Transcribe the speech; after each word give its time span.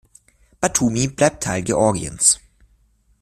Batumi 0.59 1.09
blieb 1.09 1.39
Teil 1.41 1.61
Georgiens. 1.61 2.39